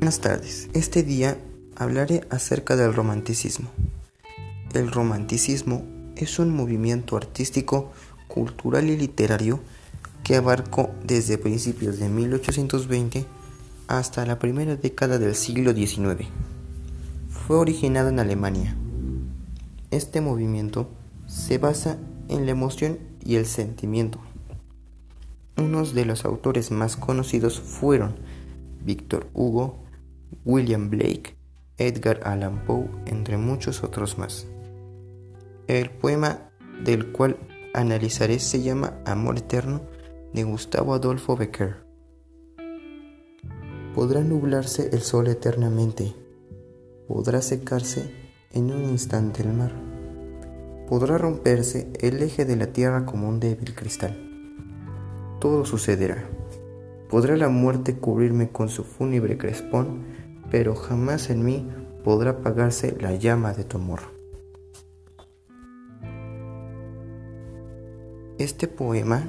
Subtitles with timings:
[0.00, 0.70] Buenas tardes.
[0.72, 1.36] Este día
[1.76, 3.68] hablaré acerca del romanticismo.
[4.72, 5.84] El romanticismo
[6.16, 7.92] es un movimiento artístico,
[8.26, 9.60] cultural y literario
[10.24, 13.26] que abarcó desde principios de 1820
[13.88, 16.26] hasta la primera década del siglo XIX.
[17.28, 18.74] Fue originado en Alemania.
[19.90, 20.88] Este movimiento
[21.26, 21.98] se basa
[22.28, 24.18] en la emoción y el sentimiento.
[25.58, 28.14] Unos de los autores más conocidos fueron
[28.82, 29.89] Víctor Hugo,
[30.44, 31.36] William Blake,
[31.76, 34.46] Edgar Allan Poe, entre muchos otros más.
[35.66, 36.50] El poema
[36.82, 37.36] del cual
[37.74, 39.82] analizaré se llama Amor Eterno
[40.32, 41.84] de Gustavo Adolfo Becker.
[43.94, 46.14] Podrá nublarse el sol eternamente,
[47.06, 48.10] podrá secarse
[48.52, 49.72] en un instante el mar,
[50.88, 54.16] podrá romperse el eje de la tierra como un débil cristal.
[55.38, 56.24] Todo sucederá
[57.10, 60.04] Podrá la muerte cubrirme con su fúnebre crespón,
[60.50, 61.66] pero jamás en mí
[62.04, 64.00] podrá apagarse la llama de tu amor.
[68.38, 69.28] Este poema,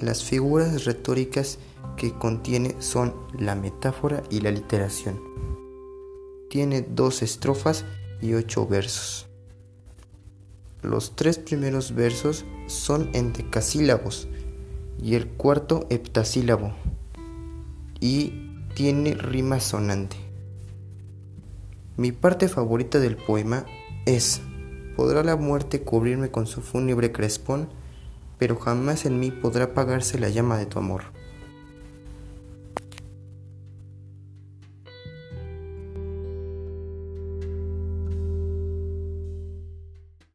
[0.00, 1.58] las figuras retóricas
[1.96, 5.20] que contiene son la metáfora y la literación.
[6.48, 7.84] Tiene dos estrofas
[8.20, 9.28] y ocho versos.
[10.82, 14.28] Los tres primeros versos son endecasílabos
[15.02, 16.72] y el cuarto heptasílabo
[18.00, 18.32] y
[18.74, 20.31] tiene rima sonante.
[21.96, 23.66] Mi parte favorita del poema
[24.06, 24.40] es,
[24.96, 27.68] podrá la muerte cubrirme con su fúnebre crespón,
[28.38, 31.02] pero jamás en mí podrá apagarse la llama de tu amor.